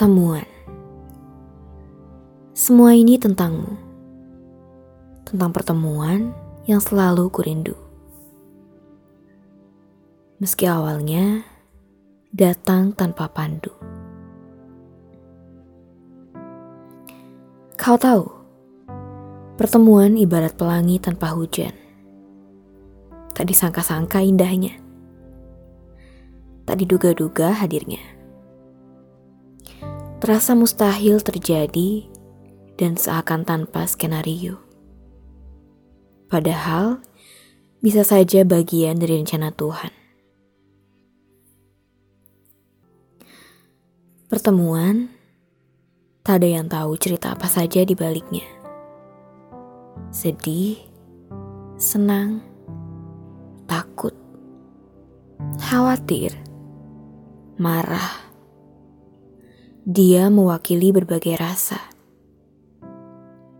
Pertemuan. 0.00 0.48
Semua 2.56 2.96
ini 2.96 3.20
tentangmu. 3.20 3.76
Tentang 5.28 5.52
pertemuan 5.52 6.32
yang 6.64 6.80
selalu 6.80 7.28
kurindu. 7.28 7.76
Meski 10.40 10.64
awalnya 10.64 11.44
datang 12.32 12.96
tanpa 12.96 13.28
pandu. 13.28 13.76
Kau 17.76 18.00
tahu, 18.00 18.39
pertemuan 19.60 20.16
ibarat 20.16 20.56
pelangi 20.56 20.96
tanpa 20.96 21.36
hujan. 21.36 21.76
Tak 23.36 23.44
disangka-sangka 23.44 24.24
indahnya. 24.24 24.72
Tak 26.64 26.80
diduga-duga 26.80 27.52
hadirnya 27.52 28.00
terasa 30.20 30.52
mustahil 30.52 31.16
terjadi 31.24 32.04
dan 32.76 32.92
seakan 32.92 33.48
tanpa 33.48 33.88
skenario. 33.88 34.60
Padahal 36.28 37.00
bisa 37.80 38.04
saja 38.04 38.44
bagian 38.44 39.00
dari 39.00 39.16
rencana 39.16 39.48
Tuhan. 39.48 39.88
Pertemuan, 44.28 45.08
tak 46.20 46.44
ada 46.44 46.48
yang 46.60 46.68
tahu 46.68 47.00
cerita 47.00 47.32
apa 47.32 47.48
saja 47.48 47.82
di 47.82 47.96
baliknya. 47.96 48.59
Sedih, 50.10 50.74
senang, 51.78 52.42
takut, 53.70 54.10
khawatir, 55.62 56.34
marah, 57.54 58.18
dia 59.86 60.26
mewakili 60.26 60.90
berbagai 60.90 61.38
rasa, 61.38 61.78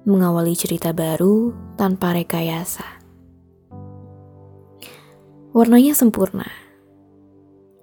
mengawali 0.02 0.58
cerita 0.58 0.90
baru 0.90 1.54
tanpa 1.78 2.18
rekayasa. 2.18 2.98
Warnanya 5.54 5.94
sempurna, 5.94 6.50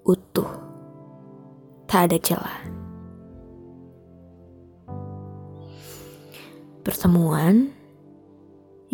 utuh, 0.03 0.51
tak 1.87 2.11
ada 2.11 2.19
celah. 2.19 2.59
Pertemuan, 6.83 7.76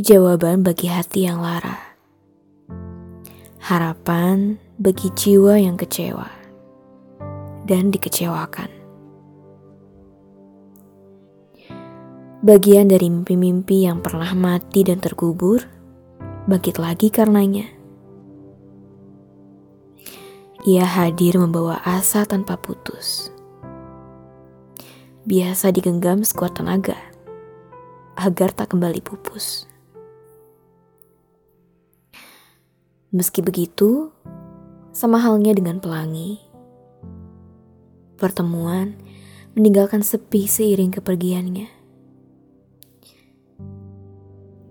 jawaban 0.04 0.68
bagi 0.68 0.92
hati 0.92 1.24
yang 1.24 1.40
lara, 1.40 1.80
harapan 3.64 4.60
bagi 4.76 5.08
jiwa 5.16 5.56
yang 5.56 5.80
kecewa 5.80 6.28
dan 7.64 7.88
dikecewakan. 7.88 8.84
bagian 12.44 12.92
dari 12.92 13.08
mimpi-mimpi 13.08 13.88
yang 13.88 14.04
pernah 14.04 14.36
mati 14.36 14.84
dan 14.84 15.00
terkubur, 15.00 15.64
bangkit 16.52 16.76
lagi 16.76 17.08
karenanya. 17.08 17.64
Ia 20.68 20.84
hadir 20.84 21.40
membawa 21.40 21.80
asa 21.88 22.28
tanpa 22.28 22.60
putus. 22.60 23.32
Biasa 25.24 25.72
digenggam 25.72 26.28
sekuat 26.28 26.60
tenaga, 26.60 27.00
agar 28.20 28.52
tak 28.52 28.76
kembali 28.76 29.00
pupus. 29.00 29.73
Meski 33.14 33.46
begitu, 33.46 34.10
sama 34.90 35.22
halnya 35.22 35.54
dengan 35.54 35.78
pelangi, 35.78 36.42
pertemuan 38.18 38.98
meninggalkan 39.54 40.02
sepi 40.02 40.50
seiring 40.50 40.90
kepergiannya 40.90 41.84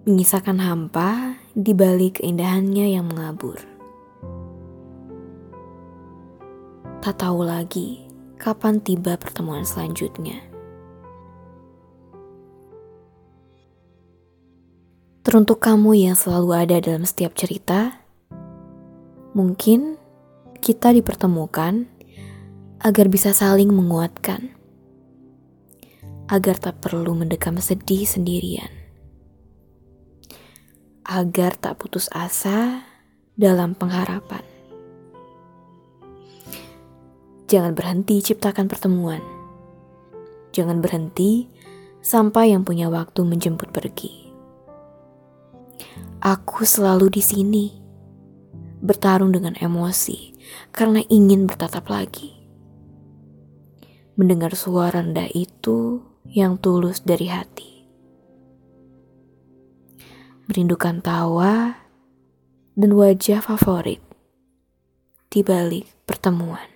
menyisakan 0.02 0.58
hampa 0.58 1.38
di 1.54 1.70
balik 1.78 2.18
keindahannya 2.18 2.90
yang 2.90 3.06
mengabur. 3.06 3.62
Tak 6.98 7.22
tahu 7.22 7.46
lagi 7.46 8.02
kapan 8.34 8.82
tiba 8.82 9.14
pertemuan 9.14 9.62
selanjutnya. 9.62 10.42
Teruntuk 15.22 15.62
kamu 15.62 15.94
yang 15.94 16.18
selalu 16.18 16.50
ada 16.50 16.76
dalam 16.82 17.06
setiap 17.06 17.38
cerita, 17.38 18.01
mungkin 19.32 20.00
kita 20.62 20.94
dipertemukan 20.94 21.88
agar 22.82 23.06
bisa 23.10 23.34
saling 23.34 23.72
menguatkan, 23.72 24.52
agar 26.30 26.56
tak 26.56 26.80
perlu 26.80 27.18
mendekam 27.18 27.58
sedih 27.58 28.06
sendirian 28.06 28.82
agar 31.02 31.58
tak 31.58 31.82
putus 31.82 32.06
asa 32.14 32.86
dalam 33.34 33.74
pengharapan. 33.74 34.40
Jangan 37.50 37.76
berhenti 37.76 38.22
ciptakan 38.22 38.70
pertemuan. 38.70 39.20
Jangan 40.56 40.80
berhenti 40.80 41.52
sampai 42.00 42.54
yang 42.54 42.64
punya 42.64 42.88
waktu 42.88 43.28
menjemput 43.28 43.68
pergi. 43.74 44.32
Aku 46.22 46.62
selalu 46.62 47.12
di 47.12 47.22
sini, 47.24 47.66
bertarung 48.82 49.30
dengan 49.30 49.54
emosi 49.54 50.34
karena 50.74 51.00
ingin 51.06 51.46
bertatap 51.46 51.86
lagi. 51.86 52.34
Mendengar 54.18 54.52
suara 54.58 55.00
rendah 55.00 55.30
itu 55.32 56.04
yang 56.28 56.60
tulus 56.60 57.00
dari 57.00 57.30
hati 57.32 57.72
merindukan 60.52 61.00
tawa 61.00 61.80
dan 62.76 62.90
wajah 62.92 63.40
favorit 63.40 64.04
di 65.32 65.40
balik 65.40 65.88
pertemuan. 66.04 66.71